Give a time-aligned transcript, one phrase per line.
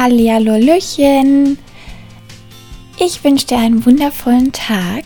[0.00, 1.58] Hallihallöchen!
[2.98, 5.04] Ich wünsche dir einen wundervollen Tag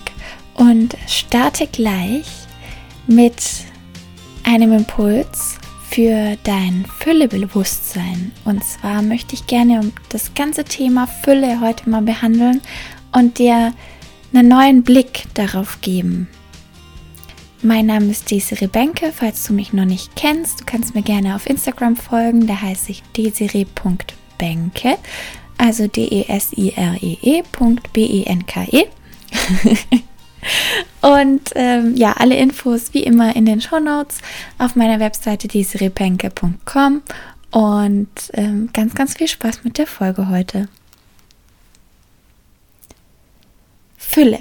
[0.55, 2.29] und starte gleich
[3.09, 3.43] mit
[4.45, 5.59] einem Impuls
[5.91, 8.31] für dein Füllebewusstsein.
[8.45, 12.61] Und zwar möchte ich gerne das ganze Thema Fülle heute mal behandeln
[13.11, 13.75] und dir
[14.33, 16.29] einen neuen Blick darauf geben.
[17.63, 20.61] Mein Name ist Desiree Benke, falls du mich noch nicht kennst.
[20.61, 24.15] Du kannst mir gerne auf Instagram folgen, da heiße ich desiree.benke,
[25.59, 28.83] also D-E-S-I-R-E-E.B-E-N-K-E.
[28.83, 28.89] -E.
[31.01, 34.19] Und ähm, ja, alle Infos wie immer in den Show Notes
[34.59, 37.03] auf meiner Webseite desirepenke.com
[37.51, 40.69] und ähm, ganz, ganz viel Spaß mit der Folge heute.
[43.97, 44.41] Fülle.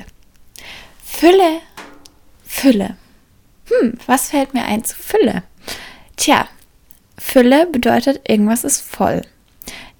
[1.03, 1.59] Fülle,
[2.45, 2.97] Fülle.
[3.65, 5.43] Hm, was fällt mir ein zu Fülle?
[6.15, 6.47] Tja,
[7.17, 9.21] Fülle bedeutet, irgendwas ist voll.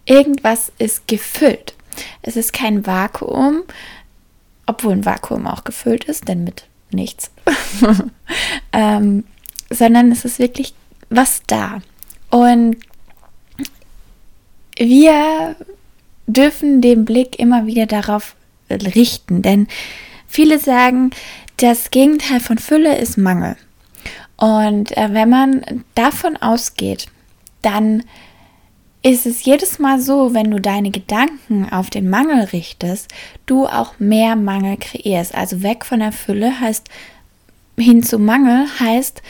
[0.05, 1.73] Irgendwas ist gefüllt.
[2.21, 3.63] Es ist kein Vakuum,
[4.65, 7.31] obwohl ein Vakuum auch gefüllt ist, denn mit nichts,
[8.73, 9.23] ähm,
[9.69, 10.73] sondern es ist wirklich
[11.09, 11.81] was da.
[12.29, 12.77] Und
[14.77, 15.55] wir
[16.27, 18.35] dürfen den Blick immer wieder darauf
[18.69, 19.67] richten, denn
[20.27, 21.11] viele sagen,
[21.57, 23.55] das Gegenteil von Fülle ist Mangel.
[24.37, 27.07] Und äh, wenn man davon ausgeht,
[27.61, 28.03] dann
[29.03, 33.09] ist es jedes Mal so, wenn du deine Gedanken auf den Mangel richtest,
[33.45, 35.35] du auch mehr Mangel kreierst.
[35.35, 36.89] Also weg von der Fülle heißt
[37.77, 39.21] hin zu Mangel heißt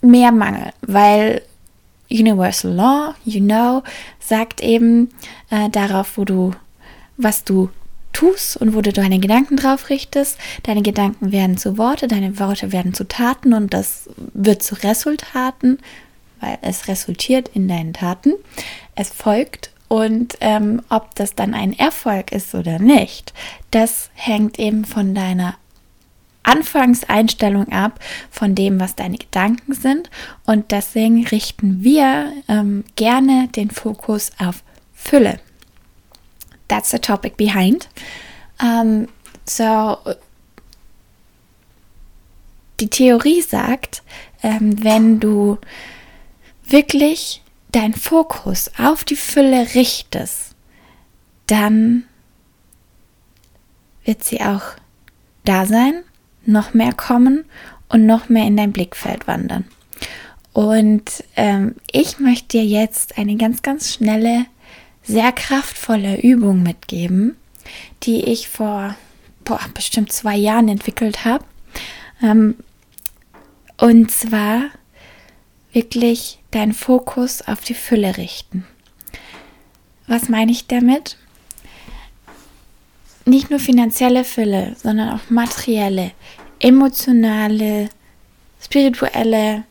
[0.00, 1.42] mehr Mangel, weil
[2.10, 3.82] Universal Law, you know,
[4.20, 5.10] sagt eben
[5.50, 6.52] äh, darauf, wo du,
[7.16, 7.70] was du
[8.12, 10.38] tust und wo du deine Gedanken drauf richtest.
[10.62, 15.78] Deine Gedanken werden zu Worte, deine Worte werden zu Taten und das wird zu Resultaten
[16.40, 18.34] weil es resultiert in deinen Taten,
[18.94, 23.32] es folgt und ähm, ob das dann ein Erfolg ist oder nicht,
[23.70, 25.56] das hängt eben von deiner
[26.42, 28.00] Anfangseinstellung ab,
[28.30, 30.08] von dem, was deine Gedanken sind.
[30.46, 34.62] Und deswegen richten wir ähm, gerne den Fokus auf
[34.94, 35.40] Fülle.
[36.68, 37.88] That's the topic behind.
[38.60, 39.08] Um,
[39.44, 39.98] so,
[42.80, 44.02] die Theorie sagt,
[44.42, 45.58] ähm, wenn du
[46.70, 47.42] wirklich
[47.72, 50.54] dein Fokus auf die Fülle richtest,
[51.46, 52.04] dann
[54.04, 54.62] wird sie auch
[55.44, 56.02] da sein,
[56.44, 57.44] noch mehr kommen
[57.88, 59.64] und noch mehr in dein Blickfeld wandern.
[60.52, 64.46] Und ähm, ich möchte dir jetzt eine ganz, ganz schnelle,
[65.02, 67.36] sehr kraftvolle Übung mitgeben,
[68.02, 68.96] die ich vor
[69.48, 71.44] boah, bestimmt zwei Jahren entwickelt habe.
[72.22, 72.56] Ähm,
[73.78, 74.64] und zwar
[75.72, 78.66] wirklich deinen Fokus auf die Fülle richten.
[80.06, 81.16] Was meine ich damit?
[83.24, 86.12] Nicht nur finanzielle Fülle, sondern auch materielle,
[86.60, 87.90] emotionale,
[88.60, 89.64] spirituelle,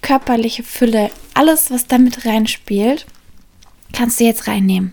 [0.00, 3.06] körperliche Fülle, alles, was damit reinspielt,
[3.92, 4.92] kannst du jetzt reinnehmen.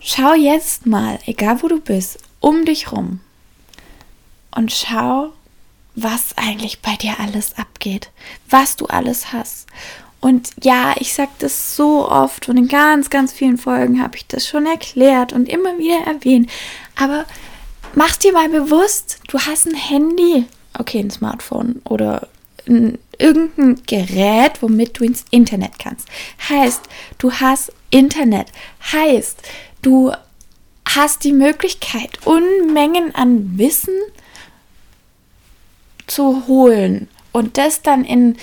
[0.00, 3.20] Schau jetzt mal, egal wo du bist, um dich rum
[4.54, 5.32] und schau,
[6.02, 8.10] was eigentlich bei dir alles abgeht,
[8.48, 9.66] was du alles hast.
[10.20, 14.26] Und ja, ich sage das so oft und in ganz, ganz vielen Folgen habe ich
[14.26, 16.50] das schon erklärt und immer wieder erwähnt.
[16.94, 17.24] Aber
[17.94, 20.44] mach dir mal bewusst, du hast ein Handy,
[20.78, 22.28] okay, ein Smartphone oder
[22.68, 26.06] ein, irgendein Gerät, womit du ins Internet kannst.
[26.48, 26.82] Heißt,
[27.16, 28.48] du hast Internet.
[28.92, 29.40] Heißt,
[29.80, 30.12] du
[30.86, 33.94] hast die Möglichkeit, Unmengen an Wissen
[36.10, 38.36] zu holen und das dann in,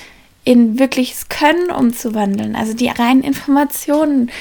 [0.44, 2.56] in wirkliches Können umzuwandeln.
[2.56, 4.32] Also die reinen Informationen,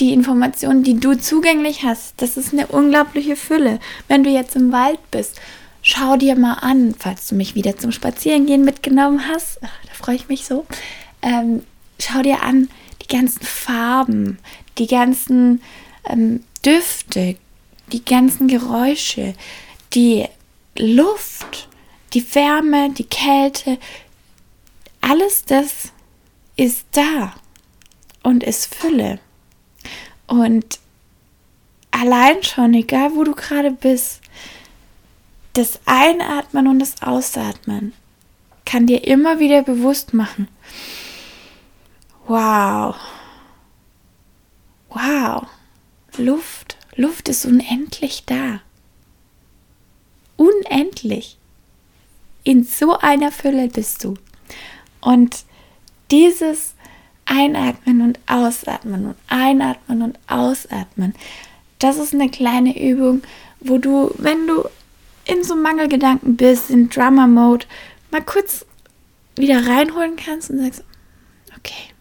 [0.00, 3.80] die Informationen, die du zugänglich hast, das ist eine unglaubliche Fülle.
[4.08, 5.40] Wenn du jetzt im Wald bist,
[5.82, 10.28] schau dir mal an, falls du mich wieder zum Spazierengehen mitgenommen hast, da freue ich
[10.28, 10.66] mich so,
[11.22, 11.62] ähm,
[11.98, 12.68] schau dir an
[13.02, 14.38] die ganzen Farben,
[14.78, 15.62] die ganzen
[16.08, 17.36] ähm, Düfte,
[17.92, 19.34] die ganzen Geräusche,
[19.94, 20.24] die
[20.76, 21.68] Luft,
[22.14, 23.78] die Wärme, die Kälte,
[25.00, 25.92] alles das
[26.56, 27.34] ist da
[28.22, 29.18] und ist Fülle.
[30.26, 30.78] Und
[31.90, 34.20] allein schon, egal wo du gerade bist,
[35.54, 37.92] das Einatmen und das Ausatmen
[38.64, 40.48] kann dir immer wieder bewusst machen,
[42.26, 42.96] wow,
[44.88, 45.46] wow,
[46.16, 48.60] Luft, Luft ist unendlich da.
[50.36, 51.38] Unendlich
[52.44, 54.14] in so einer Fülle bist du.
[55.00, 55.44] Und
[56.10, 56.74] dieses
[57.26, 61.14] einatmen und ausatmen und einatmen und ausatmen.
[61.78, 63.22] Das ist eine kleine Übung,
[63.60, 64.64] wo du, wenn du
[65.24, 67.66] in so Mangelgedanken bist, in Drummer-Mode,
[68.10, 68.66] mal kurz
[69.36, 70.84] wieder reinholen kannst und sagst,
[71.56, 71.94] okay,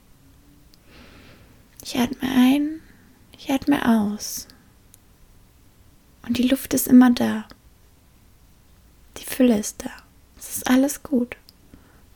[1.84, 2.82] ich atme ein,
[3.38, 4.48] ich atme aus.
[6.28, 7.46] Und die Luft ist immer da.
[9.18, 10.03] Die Fülle ist da.
[10.44, 11.36] Es ist alles gut.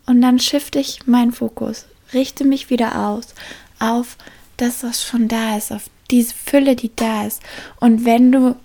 [0.05, 3.33] Und dann shifte ich meinen Fokus, richte mich wieder aus
[3.79, 4.17] auf
[4.57, 7.41] das, was schon da ist, auf diese Fülle, die da ist.
[7.79, 8.55] Und wenn du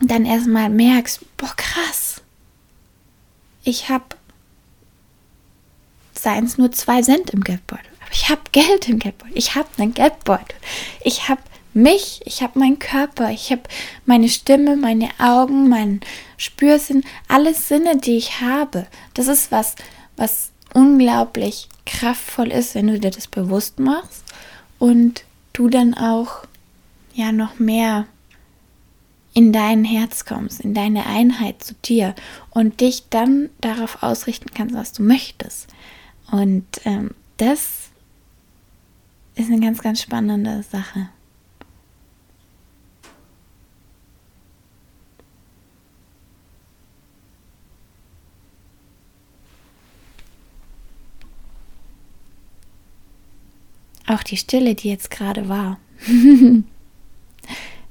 [0.00, 2.20] dann erstmal merkst, boah, krass,
[3.64, 4.04] ich habe,
[6.12, 9.68] seien es nur zwei Cent im Geldbeutel, aber ich habe Geld im Geldbeutel, ich habe
[9.78, 10.56] einen Geldbeutel,
[11.02, 11.40] ich habe
[11.76, 13.62] mich, ich habe meinen Körper, ich habe
[14.06, 16.00] meine Stimme, meine Augen, meinen
[16.36, 18.86] Spürsinn, alle Sinne, die ich habe.
[19.14, 19.76] Das ist was,
[20.16, 24.24] was unglaublich kraftvoll ist, wenn du dir das bewusst machst
[24.78, 26.44] und du dann auch
[27.14, 28.06] ja noch mehr
[29.34, 32.14] in dein Herz kommst, in deine Einheit zu dir
[32.50, 35.68] und dich dann darauf ausrichten kannst, was du möchtest.
[36.30, 37.90] Und ähm, das
[39.34, 41.10] ist eine ganz, ganz spannende Sache.
[54.06, 55.78] Auch die Stille, die jetzt gerade war.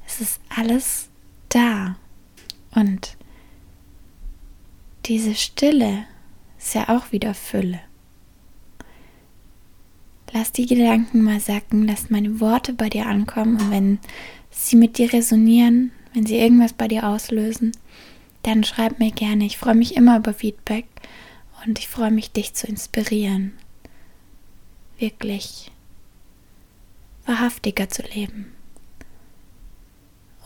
[0.05, 1.09] es ist alles
[1.49, 1.97] da.
[2.73, 3.17] Und
[5.05, 6.05] diese Stille
[6.57, 7.79] ist ja auch wieder Fülle.
[10.33, 13.99] Lass die Gedanken mal sacken, lass meine Worte bei dir ankommen und wenn
[14.51, 17.71] sie mit dir resonieren, wenn sie irgendwas bei dir auslösen,
[18.43, 19.45] dann schreib mir gerne.
[19.45, 20.87] Ich freue mich immer über Feedback
[21.65, 23.53] und ich freue mich, dich zu inspirieren.
[24.97, 25.71] Wirklich
[27.35, 28.53] wahrhaftiger zu leben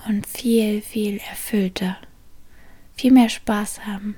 [0.07, 1.97] und viel, viel erfüllter,
[2.95, 4.15] viel mehr Spaß haben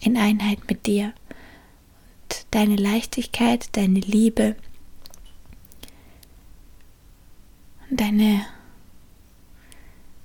[0.00, 1.12] in Einheit mit dir
[2.22, 4.56] und deine Leichtigkeit, deine Liebe
[7.90, 8.46] und deine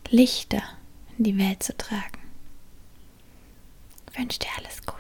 [0.09, 0.61] Lichter
[1.17, 2.19] in die Welt zu tragen.
[4.11, 4.90] Ich wünsche dir alles Gute.